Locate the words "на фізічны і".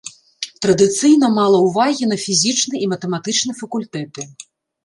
2.13-2.89